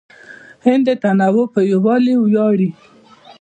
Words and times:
هند 0.65 0.83
د 0.87 0.91
تنوع 1.03 1.45
په 1.53 1.59
یووالي 1.71 2.13
ویاړي. 2.19 2.69